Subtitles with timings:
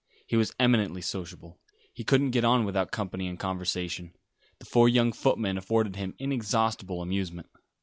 [0.25, 1.59] He was eminently sociable.
[1.93, 4.15] He couldn't get on without company and conversation.
[4.57, 7.51] The four young footmen afforded him inexhaustible amusement.